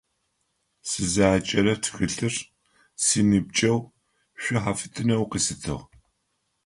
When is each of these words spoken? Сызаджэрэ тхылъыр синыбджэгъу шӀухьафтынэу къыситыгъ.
Сызаджэрэ 0.89 1.73
тхылъыр 1.83 2.35
синыбджэгъу 3.03 3.89
шӀухьафтынэу 4.41 5.25
къыситыгъ. 5.31 5.83